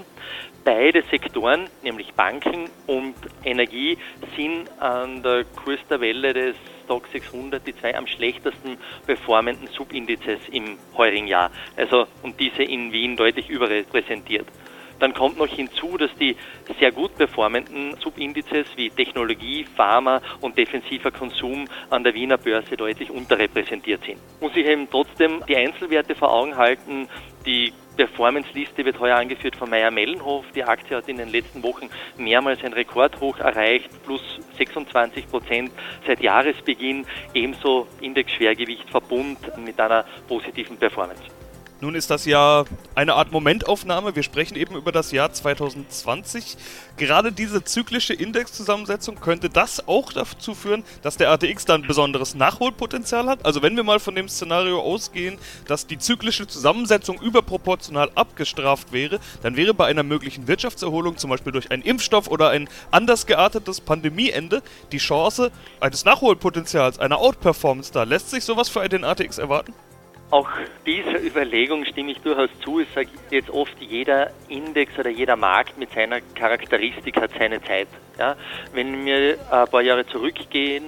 Beide 0.64 1.02
Sektoren, 1.10 1.68
nämlich 1.82 2.12
Banken 2.14 2.68
und 2.86 3.14
Energie, 3.44 3.98
sind 4.36 4.70
an 4.80 5.22
der 5.22 5.44
Kurstabelle 5.44 6.32
des 6.32 6.56
Stock 6.84 7.06
600 7.12 7.66
die 7.66 7.76
zwei 7.76 7.96
am 7.96 8.06
schlechtesten 8.06 8.76
performenden 9.06 9.68
Subindizes 9.68 10.40
im 10.50 10.76
heurigen 10.96 11.28
Jahr. 11.28 11.50
Also 11.76 12.06
und 12.22 12.38
diese 12.40 12.62
in 12.62 12.92
Wien 12.92 13.16
deutlich 13.16 13.48
überrepräsentiert. 13.48 14.46
Dann 15.00 15.14
kommt 15.14 15.38
noch 15.38 15.48
hinzu, 15.48 15.96
dass 15.96 16.14
die 16.14 16.36
sehr 16.78 16.92
gut 16.92 17.16
performenden 17.16 17.96
Subindizes 18.00 18.66
wie 18.76 18.90
Technologie, 18.90 19.66
Pharma 19.76 20.20
und 20.40 20.56
defensiver 20.56 21.10
Konsum 21.10 21.66
an 21.88 22.04
der 22.04 22.14
Wiener 22.14 22.38
Börse 22.38 22.76
deutlich 22.76 23.10
unterrepräsentiert 23.10 24.04
sind. 24.04 24.18
Muss 24.40 24.52
ich 24.54 24.66
eben 24.66 24.88
trotzdem 24.88 25.42
die 25.48 25.56
Einzelwerte 25.56 26.14
vor 26.14 26.32
Augen 26.32 26.56
halten. 26.56 27.08
Die 27.46 27.72
Performance-Liste 27.96 28.84
wird 28.84 29.00
heuer 29.00 29.16
angeführt 29.16 29.56
von 29.56 29.68
Meyer 29.68 29.90
Mellenhof. 29.90 30.44
Die 30.54 30.64
Aktie 30.64 30.96
hat 30.96 31.08
in 31.08 31.16
den 31.16 31.30
letzten 31.30 31.62
Wochen 31.62 31.88
mehrmals 32.16 32.62
ein 32.62 32.72
Rekordhoch 32.72 33.38
erreicht, 33.38 33.90
plus 34.04 34.22
26 34.56 35.28
Prozent 35.28 35.70
seit 36.06 36.20
Jahresbeginn. 36.20 37.06
Ebenso 37.34 37.88
Index-Schwergewicht 38.00 38.88
Verbund 38.90 39.38
mit 39.58 39.80
einer 39.80 40.04
positiven 40.28 40.76
Performance. 40.76 41.39
Nun 41.82 41.94
ist 41.94 42.10
das 42.10 42.26
ja 42.26 42.64
eine 42.94 43.14
Art 43.14 43.32
Momentaufnahme. 43.32 44.14
Wir 44.14 44.22
sprechen 44.22 44.54
eben 44.54 44.76
über 44.76 44.92
das 44.92 45.12
Jahr 45.12 45.32
2020. 45.32 46.58
Gerade 46.98 47.32
diese 47.32 47.64
zyklische 47.64 48.12
Indexzusammensetzung 48.12 49.18
könnte 49.18 49.48
das 49.48 49.88
auch 49.88 50.12
dazu 50.12 50.54
führen, 50.54 50.84
dass 51.00 51.16
der 51.16 51.30
ATX 51.30 51.64
dann 51.64 51.82
besonderes 51.82 52.34
Nachholpotenzial 52.34 53.28
hat. 53.28 53.46
Also 53.46 53.62
wenn 53.62 53.76
wir 53.76 53.82
mal 53.82 53.98
von 53.98 54.14
dem 54.14 54.28
Szenario 54.28 54.78
ausgehen, 54.78 55.38
dass 55.68 55.86
die 55.86 55.96
zyklische 55.96 56.46
Zusammensetzung 56.46 57.18
überproportional 57.18 58.10
abgestraft 58.14 58.92
wäre, 58.92 59.18
dann 59.42 59.56
wäre 59.56 59.72
bei 59.72 59.86
einer 59.86 60.02
möglichen 60.02 60.48
Wirtschaftserholung, 60.48 61.16
zum 61.16 61.30
Beispiel 61.30 61.52
durch 61.52 61.70
einen 61.70 61.82
Impfstoff 61.82 62.28
oder 62.28 62.50
ein 62.50 62.68
anders 62.90 63.24
geartetes 63.24 63.80
Pandemieende, 63.80 64.62
die 64.92 64.98
Chance 64.98 65.50
eines 65.80 66.04
Nachholpotenzials, 66.04 66.98
einer 66.98 67.18
Outperformance 67.20 67.90
da. 67.90 68.02
Lässt 68.02 68.28
sich 68.28 68.44
sowas 68.44 68.68
für 68.68 68.86
den 68.86 69.02
ATX 69.02 69.38
erwarten? 69.38 69.72
Auch 70.30 70.48
dieser 70.86 71.20
Überlegung 71.20 71.84
stimme 71.84 72.12
ich 72.12 72.20
durchaus 72.20 72.50
zu. 72.62 72.78
Ich 72.78 72.88
sage 72.94 73.08
jetzt 73.30 73.50
oft, 73.50 73.74
jeder 73.80 74.30
Index 74.48 74.96
oder 74.96 75.10
jeder 75.10 75.34
Markt 75.34 75.76
mit 75.76 75.92
seiner 75.92 76.20
Charakteristik 76.20 77.20
hat 77.20 77.32
seine 77.36 77.60
Zeit. 77.62 77.88
Ja? 78.16 78.36
Wenn 78.72 79.04
wir 79.04 79.38
ein 79.50 79.68
paar 79.68 79.82
Jahre 79.82 80.06
zurückgehen, 80.06 80.84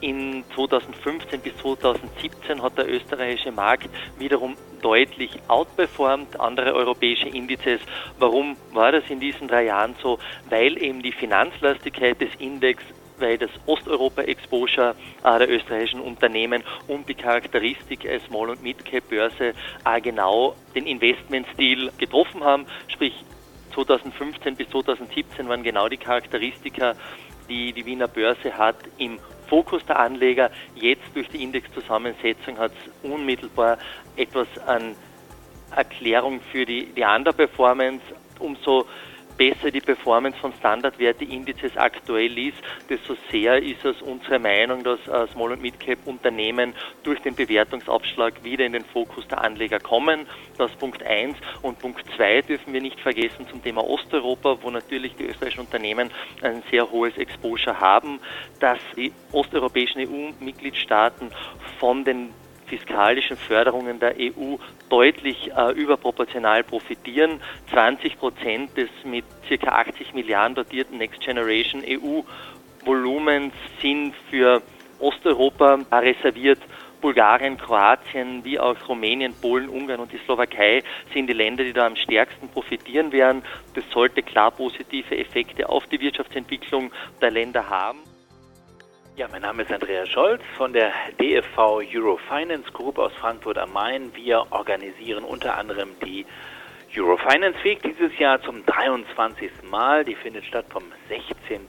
in 0.00 0.44
2015 0.54 1.40
bis 1.40 1.56
2017 1.58 2.62
hat 2.62 2.78
der 2.78 2.88
österreichische 2.88 3.52
Markt 3.52 3.88
wiederum 4.18 4.56
deutlich 4.80 5.30
outperformt 5.48 6.38
andere 6.40 6.74
europäische 6.74 7.28
Indizes. 7.28 7.80
Warum 8.18 8.56
war 8.72 8.92
das 8.92 9.04
in 9.08 9.20
diesen 9.20 9.48
drei 9.48 9.64
Jahren 9.64 9.94
so? 10.02 10.18
Weil 10.48 10.80
eben 10.82 11.02
die 11.02 11.12
Finanzlastigkeit 11.12 12.20
des 12.20 12.30
Index 12.38 12.82
weil 13.18 13.38
das 13.38 13.50
Osteuropa-Exposure 13.66 14.94
äh, 15.24 15.38
der 15.38 15.50
österreichischen 15.50 16.00
Unternehmen 16.00 16.62
und 16.88 17.08
die 17.08 17.14
Charakteristik 17.14 18.08
als 18.08 18.24
Small- 18.24 18.50
und 18.50 18.62
Mid-Cap-Börse 18.62 19.54
äh, 19.84 20.00
genau 20.00 20.54
den 20.74 20.86
Investmentstil 20.86 21.90
getroffen 21.98 22.44
haben. 22.44 22.66
Sprich, 22.88 23.24
2015 23.74 24.56
bis 24.56 24.68
2017 24.70 25.48
waren 25.48 25.62
genau 25.62 25.88
die 25.88 25.98
Charakteristika, 25.98 26.94
die 27.48 27.72
die 27.72 27.84
Wiener 27.84 28.08
Börse 28.08 28.56
hat, 28.56 28.76
im 28.98 29.18
Fokus 29.48 29.84
der 29.86 29.98
Anleger. 29.98 30.50
Jetzt 30.74 31.14
durch 31.14 31.28
die 31.28 31.42
Indexzusammensetzung 31.42 32.58
hat 32.58 32.72
es 32.72 33.10
unmittelbar 33.10 33.78
etwas 34.16 34.48
an 34.66 34.96
Erklärung 35.74 36.40
für 36.52 36.64
die, 36.64 36.86
die 36.86 37.02
Underperformance. 37.04 38.02
Umso 38.38 38.86
besser 39.36 39.70
die 39.70 39.80
Performance 39.80 40.38
von 40.38 40.52
Standardwerte-Indizes 40.54 41.76
aktuell 41.76 42.38
ist, 42.38 42.58
desto 42.88 43.16
sehr 43.30 43.62
ist 43.62 43.84
es 43.84 44.00
unsere 44.02 44.38
Meinung, 44.38 44.82
dass 44.82 45.00
äh, 45.06 45.26
Small- 45.32 45.52
und 45.52 45.62
Mid-Cap-Unternehmen 45.62 46.74
durch 47.02 47.20
den 47.20 47.34
Bewertungsabschlag 47.34 48.42
wieder 48.44 48.64
in 48.64 48.72
den 48.72 48.84
Fokus 48.84 49.26
der 49.28 49.42
Anleger 49.42 49.80
kommen. 49.80 50.26
Das 50.58 50.72
Punkt 50.72 51.02
1. 51.02 51.36
Und 51.62 51.78
Punkt 51.78 52.04
2 52.16 52.42
dürfen 52.42 52.72
wir 52.72 52.80
nicht 52.80 53.00
vergessen 53.00 53.46
zum 53.48 53.62
Thema 53.62 53.84
Osteuropa, 53.84 54.58
wo 54.62 54.70
natürlich 54.70 55.14
die 55.16 55.24
österreichischen 55.24 55.60
Unternehmen 55.60 56.10
ein 56.42 56.62
sehr 56.70 56.90
hohes 56.90 57.16
Exposure 57.16 57.78
haben, 57.80 58.20
dass 58.60 58.78
die 58.96 59.12
osteuropäischen 59.32 60.00
EU-Mitgliedstaaten 60.00 61.30
von 61.78 62.04
den 62.04 62.30
fiskalischen 62.66 63.36
Förderungen 63.36 63.98
der 63.98 64.14
EU 64.18 64.56
deutlich 64.88 65.50
äh, 65.56 65.72
überproportional 65.72 66.64
profitieren. 66.64 67.40
20 67.70 68.18
Prozent 68.18 68.76
des 68.76 68.90
mit 69.04 69.24
ca. 69.48 69.68
80 69.68 70.14
Milliarden 70.14 70.54
dotierten 70.54 70.98
Next 70.98 71.20
Generation 71.20 71.82
EU-Volumens 71.86 73.54
sind 73.80 74.14
für 74.30 74.62
Osteuropa 74.98 75.78
reserviert. 75.92 76.60
Bulgarien, 77.00 77.58
Kroatien, 77.58 78.44
wie 78.44 78.58
auch 78.58 78.76
Rumänien, 78.88 79.34
Polen, 79.34 79.68
Ungarn 79.68 80.00
und 80.00 80.12
die 80.12 80.18
Slowakei 80.24 80.82
sind 81.12 81.28
die 81.28 81.34
Länder, 81.34 81.62
die 81.62 81.72
da 81.72 81.86
am 81.86 81.94
stärksten 81.94 82.48
profitieren 82.48 83.12
werden. 83.12 83.42
Das 83.74 83.84
sollte 83.92 84.22
klar 84.22 84.50
positive 84.50 85.16
Effekte 85.16 85.68
auf 85.68 85.86
die 85.86 86.00
Wirtschaftsentwicklung 86.00 86.90
der 87.20 87.30
Länder 87.30 87.68
haben. 87.68 88.00
Ja, 89.16 89.28
mein 89.32 89.40
Name 89.40 89.62
ist 89.62 89.72
Andreas 89.72 90.10
Scholz 90.10 90.42
von 90.58 90.74
der 90.74 90.92
DFV 91.18 91.80
Eurofinance 91.90 92.70
Group 92.70 92.98
aus 92.98 93.14
Frankfurt 93.14 93.56
am 93.56 93.72
Main. 93.72 94.14
Wir 94.14 94.44
organisieren 94.50 95.24
unter 95.24 95.56
anderem 95.56 95.88
die 96.04 96.26
Eurofinance 96.94 97.56
Week 97.64 97.82
dieses 97.82 98.18
Jahr 98.18 98.42
zum 98.42 98.66
23. 98.66 99.50
Mal. 99.70 100.04
Die 100.04 100.14
findet 100.16 100.44
statt 100.44 100.66
vom 100.68 100.82
16. 101.08 101.66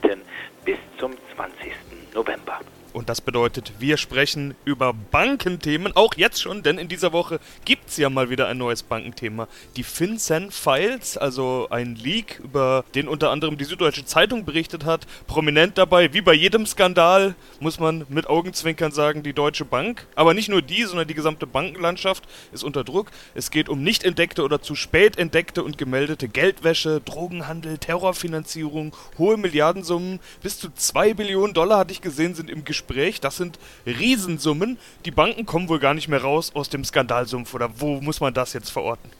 bis 0.66 0.76
zum 0.98 1.12
20. 1.36 1.72
November. 2.12 2.60
Und 2.98 3.08
das 3.08 3.20
bedeutet, 3.20 3.74
wir 3.78 3.96
sprechen 3.96 4.56
über 4.64 4.92
Bankenthemen, 4.92 5.94
auch 5.94 6.14
jetzt 6.16 6.42
schon, 6.42 6.64
denn 6.64 6.78
in 6.78 6.88
dieser 6.88 7.12
Woche 7.12 7.38
gibt 7.64 7.90
es 7.90 7.96
ja 7.96 8.10
mal 8.10 8.28
wieder 8.28 8.48
ein 8.48 8.58
neues 8.58 8.82
Bankenthema. 8.82 9.46
Die 9.76 9.84
FinCEN 9.84 10.50
Files, 10.50 11.16
also 11.16 11.68
ein 11.70 11.94
Leak, 11.94 12.40
über 12.42 12.84
den 12.96 13.06
unter 13.06 13.30
anderem 13.30 13.56
die 13.56 13.66
Süddeutsche 13.66 14.04
Zeitung 14.04 14.44
berichtet 14.44 14.84
hat. 14.84 15.06
Prominent 15.28 15.78
dabei, 15.78 16.12
wie 16.12 16.22
bei 16.22 16.32
jedem 16.32 16.66
Skandal, 16.66 17.36
muss 17.60 17.78
man 17.78 18.04
mit 18.08 18.26
Augenzwinkern 18.26 18.90
sagen, 18.90 19.22
die 19.22 19.32
Deutsche 19.32 19.64
Bank. 19.64 20.08
Aber 20.16 20.34
nicht 20.34 20.48
nur 20.48 20.60
die, 20.60 20.82
sondern 20.82 21.06
die 21.06 21.14
gesamte 21.14 21.46
Bankenlandschaft 21.46 22.24
ist 22.50 22.64
unter 22.64 22.82
Druck. 22.82 23.12
Es 23.36 23.52
geht 23.52 23.68
um 23.68 23.84
nicht 23.84 24.02
entdeckte 24.02 24.42
oder 24.42 24.60
zu 24.60 24.74
spät 24.74 25.18
entdeckte 25.18 25.62
und 25.62 25.78
gemeldete 25.78 26.26
Geldwäsche, 26.26 27.00
Drogenhandel, 27.04 27.78
Terrorfinanzierung, 27.78 28.92
hohe 29.18 29.36
Milliardensummen. 29.36 30.18
Bis 30.42 30.58
zu 30.58 30.74
2 30.74 31.14
Billionen 31.14 31.54
Dollar, 31.54 31.78
hatte 31.78 31.92
ich 31.92 32.00
gesehen, 32.00 32.34
sind 32.34 32.50
im 32.50 32.64
Gespräch 32.64 32.87
Gespräch. 32.88 33.20
Das 33.20 33.36
sind 33.36 33.58
Riesensummen. 33.86 34.78
Die 35.04 35.10
Banken 35.10 35.46
kommen 35.46 35.68
wohl 35.68 35.78
gar 35.78 35.94
nicht 35.94 36.08
mehr 36.08 36.22
raus 36.22 36.52
aus 36.54 36.68
dem 36.68 36.84
Skandalsumpf. 36.84 37.54
Oder 37.54 37.70
wo 37.78 38.00
muss 38.00 38.20
man 38.20 38.34
das 38.34 38.52
jetzt 38.52 38.70
verorten? 38.70 39.10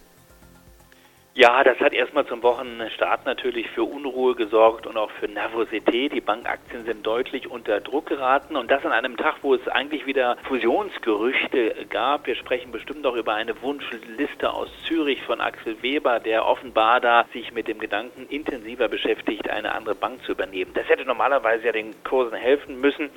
Ja, 1.38 1.62
das 1.62 1.78
hat 1.78 1.92
erstmal 1.92 2.26
zum 2.26 2.42
Wochenstart 2.42 3.24
natürlich 3.24 3.70
für 3.70 3.84
Unruhe 3.84 4.34
gesorgt 4.34 4.88
und 4.88 4.96
auch 4.96 5.12
für 5.12 5.28
Nervosität. 5.28 6.12
Die 6.12 6.20
Bankaktien 6.20 6.84
sind 6.84 7.06
deutlich 7.06 7.48
unter 7.48 7.78
Druck 7.80 8.06
geraten 8.06 8.56
und 8.56 8.68
das 8.72 8.84
an 8.84 8.90
einem 8.90 9.16
Tag, 9.16 9.36
wo 9.42 9.54
es 9.54 9.68
eigentlich 9.68 10.04
wieder 10.04 10.36
Fusionsgerüchte 10.48 11.86
gab. 11.90 12.26
Wir 12.26 12.34
sprechen 12.34 12.72
bestimmt 12.72 13.06
auch 13.06 13.14
über 13.14 13.34
eine 13.34 13.62
Wunschliste 13.62 14.52
aus 14.52 14.68
Zürich 14.88 15.22
von 15.22 15.40
Axel 15.40 15.80
Weber, 15.80 16.18
der 16.18 16.44
offenbar 16.44 17.00
da 17.00 17.24
sich 17.32 17.52
mit 17.52 17.68
dem 17.68 17.78
Gedanken 17.78 18.26
intensiver 18.28 18.88
beschäftigt, 18.88 19.48
eine 19.48 19.76
andere 19.76 19.94
Bank 19.94 20.24
zu 20.24 20.32
übernehmen. 20.32 20.72
Das 20.74 20.88
hätte 20.88 21.04
normalerweise 21.04 21.66
ja 21.66 21.72
den 21.72 21.94
Kursen 22.02 22.36
helfen 22.36 22.80
müssen 22.80 23.10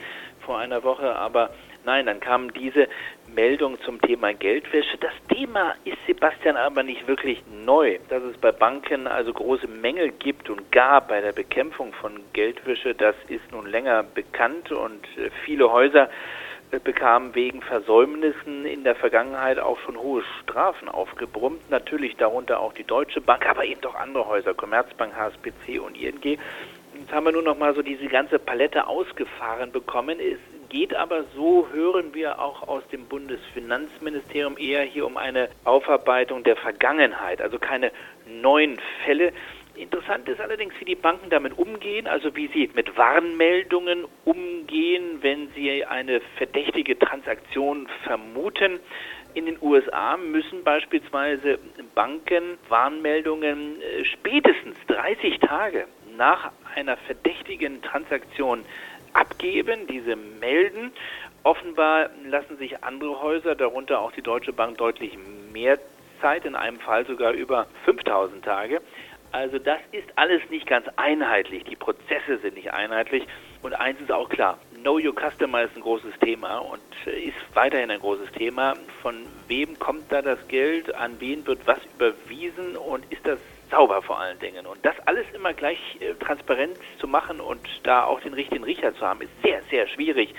vor 0.45 0.59
einer 0.59 0.83
Woche, 0.83 1.15
aber 1.15 1.49
Nein, 1.83 2.05
dann 2.05 2.19
kam 2.19 2.53
diese 2.53 2.87
Meldung 3.33 3.79
zum 3.81 3.99
Thema 4.01 4.33
Geldwäsche. 4.33 4.97
Das 4.99 5.13
Thema 5.29 5.73
ist, 5.83 5.97
Sebastian, 6.05 6.57
aber 6.57 6.83
nicht 6.83 7.07
wirklich 7.07 7.41
neu. 7.65 7.97
Dass 8.09 8.21
es 8.23 8.37
bei 8.37 8.51
Banken 8.51 9.07
also 9.07 9.33
große 9.33 9.67
Mängel 9.67 10.11
gibt 10.11 10.49
und 10.49 10.71
gab 10.71 11.07
bei 11.07 11.21
der 11.21 11.31
Bekämpfung 11.31 11.93
von 11.93 12.19
Geldwäsche, 12.33 12.93
das 12.93 13.15
ist 13.29 13.51
nun 13.51 13.65
länger 13.65 14.03
bekannt 14.03 14.71
und 14.71 15.03
äh, 15.17 15.31
viele 15.43 15.71
Häuser 15.71 16.09
äh, 16.71 16.79
bekamen 16.79 17.33
wegen 17.33 17.61
Versäumnissen 17.61 18.65
in 18.65 18.83
der 18.83 18.95
Vergangenheit 18.95 19.57
auch 19.57 19.79
schon 19.79 19.97
hohe 19.97 20.23
Strafen 20.43 20.87
aufgebrummt. 20.87 21.67
Natürlich 21.71 22.15
darunter 22.17 22.59
auch 22.59 22.73
die 22.73 22.83
Deutsche 22.83 23.21
Bank, 23.21 23.49
aber 23.49 23.65
eben 23.65 23.81
doch 23.81 23.95
andere 23.95 24.27
Häuser, 24.27 24.53
Commerzbank, 24.53 25.15
HSBC 25.15 25.79
und 25.79 25.99
ING. 25.99 26.21
Jetzt 26.23 27.11
haben 27.11 27.25
wir 27.25 27.31
nur 27.31 27.41
noch 27.41 27.57
mal 27.57 27.73
so 27.73 27.81
diese 27.81 28.05
ganze 28.07 28.37
Palette 28.37 28.85
ausgefahren 28.85 29.71
bekommen. 29.71 30.19
Es 30.19 30.37
geht 30.71 30.95
aber 30.95 31.25
so, 31.35 31.67
hören 31.73 32.13
wir 32.13 32.39
auch 32.39 32.67
aus 32.67 32.87
dem 32.93 33.05
Bundesfinanzministerium 33.05 34.57
eher 34.57 34.83
hier 34.83 35.05
um 35.05 35.17
eine 35.17 35.49
Aufarbeitung 35.65 36.43
der 36.43 36.55
Vergangenheit, 36.55 37.41
also 37.41 37.59
keine 37.59 37.91
neuen 38.25 38.79
Fälle. 39.03 39.33
Interessant 39.75 40.29
ist 40.29 40.39
allerdings, 40.39 40.73
wie 40.79 40.85
die 40.85 40.95
Banken 40.95 41.29
damit 41.29 41.57
umgehen, 41.57 42.07
also 42.07 42.35
wie 42.37 42.47
sie 42.47 42.69
mit 42.73 42.95
Warnmeldungen 42.95 44.05
umgehen, 44.23 45.17
wenn 45.21 45.49
sie 45.55 45.83
eine 45.83 46.21
verdächtige 46.37 46.97
Transaktion 46.97 47.87
vermuten. 48.05 48.79
In 49.33 49.47
den 49.47 49.57
USA 49.61 50.15
müssen 50.15 50.63
beispielsweise 50.63 51.59
Banken 51.95 52.57
Warnmeldungen 52.69 53.81
äh, 53.81 54.05
spätestens 54.05 54.77
30 54.87 55.39
Tage 55.39 55.85
nach 56.17 56.51
einer 56.75 56.95
verdächtigen 56.97 57.81
Transaktion 57.81 58.63
abgeben, 59.13 59.87
diese 59.87 60.15
melden. 60.15 60.91
Offenbar 61.43 62.09
lassen 62.25 62.57
sich 62.57 62.83
andere 62.83 63.21
Häuser, 63.21 63.55
darunter 63.55 63.99
auch 63.99 64.11
die 64.11 64.21
Deutsche 64.21 64.53
Bank, 64.53 64.77
deutlich 64.77 65.17
mehr 65.51 65.79
Zeit, 66.21 66.45
in 66.45 66.55
einem 66.55 66.79
Fall 66.79 67.05
sogar 67.05 67.31
über 67.31 67.65
5000 67.85 68.45
Tage. 68.45 68.81
Also 69.31 69.59
das 69.59 69.79
ist 69.91 70.07
alles 70.17 70.41
nicht 70.49 70.67
ganz 70.67 70.87
einheitlich. 70.97 71.63
Die 71.63 71.75
Prozesse 71.75 72.37
sind 72.41 72.55
nicht 72.55 72.73
einheitlich. 72.73 73.25
Und 73.61 73.73
eins 73.73 73.99
ist 74.01 74.11
auch 74.11 74.29
klar, 74.29 74.59
Know 74.81 74.99
Your 74.99 75.15
Customer 75.15 75.63
ist 75.63 75.75
ein 75.75 75.81
großes 75.81 76.17
Thema 76.19 76.57
und 76.57 76.81
ist 77.05 77.37
weiterhin 77.53 77.91
ein 77.91 77.99
großes 77.99 78.31
Thema. 78.33 78.75
Von 79.01 79.15
wem 79.47 79.79
kommt 79.79 80.11
da 80.11 80.21
das 80.21 80.45
Geld? 80.47 80.93
An 80.95 81.19
wen 81.19 81.45
wird 81.47 81.65
was 81.65 81.79
überwiesen? 81.95 82.75
Und 82.75 83.09
ist 83.11 83.25
das 83.25 83.39
sauber 83.71 84.01
vor 84.01 84.19
allen 84.19 84.37
Dingen. 84.39 84.65
Und 84.65 84.85
das 84.85 84.95
alles 85.05 85.25
immer 85.33 85.53
gleich 85.53 85.79
äh, 85.99 86.13
transparent 86.15 86.77
zu 86.99 87.07
machen 87.07 87.39
und 87.39 87.67
da 87.83 88.03
auch 88.03 88.19
den 88.19 88.33
richtigen 88.33 88.63
Riecher 88.63 88.93
zu 88.95 89.01
haben, 89.01 89.21
ist 89.21 89.31
sehr, 89.41 89.61
sehr 89.69 89.87
schwierig 89.87 90.35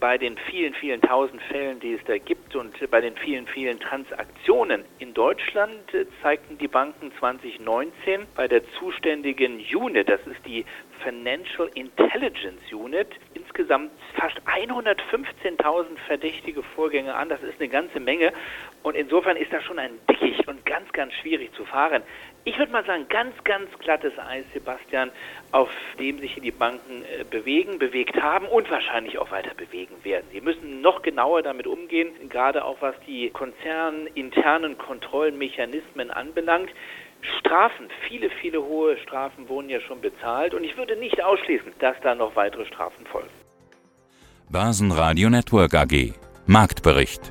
bei 0.00 0.18
den 0.18 0.36
vielen, 0.36 0.74
vielen 0.74 1.00
tausend 1.00 1.40
Fällen, 1.42 1.80
die 1.80 1.94
es 1.94 2.04
da 2.04 2.18
gibt 2.18 2.54
und 2.54 2.74
bei 2.90 3.00
den 3.00 3.16
vielen, 3.16 3.46
vielen 3.46 3.80
Transaktionen 3.80 4.84
in 4.98 5.14
Deutschland 5.14 5.94
äh, 5.94 6.06
zeigten 6.22 6.58
die 6.58 6.68
Banken 6.68 7.12
2019 7.18 8.26
bei 8.34 8.48
der 8.48 8.62
zuständigen 8.78 9.64
Unit, 9.74 10.08
das 10.08 10.20
ist 10.26 10.44
die 10.46 10.64
Financial 11.02 11.70
Intelligence 11.74 12.60
Unit, 12.72 13.08
insgesamt 13.34 13.90
fast 14.14 14.36
115.000 14.46 15.96
verdächtige 16.06 16.62
Vorgänge 16.62 17.14
an. 17.14 17.28
Das 17.28 17.42
ist 17.42 17.60
eine 17.60 17.68
ganze 17.68 18.00
Menge 18.00 18.32
und 18.82 18.96
insofern 18.96 19.36
ist 19.36 19.52
das 19.52 19.62
schon 19.64 19.78
ein 19.78 19.92
Dickicht 20.10 20.46
und 20.48 20.66
ganz, 20.66 20.90
ganz 20.92 21.12
schwierig 21.14 21.52
zu 21.54 21.64
fahren. 21.64 22.02
Ich 22.44 22.58
würde 22.58 22.72
mal 22.72 22.84
sagen, 22.84 23.06
ganz, 23.08 23.34
ganz 23.44 23.68
glattes 23.78 24.12
Eis, 24.18 24.44
Sebastian, 24.54 25.10
auf 25.52 25.68
dem 25.98 26.18
sich 26.18 26.34
die 26.36 26.50
Banken 26.50 27.02
äh, 27.02 27.24
bewegen, 27.24 27.78
bewegt 27.78 28.20
haben 28.22 28.46
und 28.46 28.70
wahrscheinlich 28.70 29.18
auch 29.18 29.30
weiter 29.30 29.54
bewegen 29.54 29.94
werden. 30.02 30.26
Sie 30.32 30.40
müssen 30.40 30.80
noch 30.80 31.02
genauer 31.02 31.42
damit 31.42 31.66
umgehen, 31.66 32.08
gerade 32.28 32.64
auch 32.64 32.78
was 32.80 32.94
die 33.06 33.30
konzerninternen 33.30 34.78
Kontrollmechanismen 34.78 36.10
anbelangt. 36.10 36.70
Strafen, 37.40 37.88
viele, 38.06 38.30
viele 38.30 38.62
hohe 38.62 38.96
Strafen 38.98 39.48
wurden 39.48 39.68
ja 39.68 39.80
schon 39.80 40.00
bezahlt 40.00 40.54
und 40.54 40.64
ich 40.64 40.76
würde 40.76 40.96
nicht 40.96 41.22
ausschließen, 41.22 41.72
dass 41.80 41.96
da 42.02 42.14
noch 42.14 42.36
weitere 42.36 42.64
Strafen 42.64 43.04
folgen. 43.06 43.30
Börsenradio 44.48 45.28
Network 45.28 45.74
AG 45.74 46.14
Marktbericht 46.46 47.30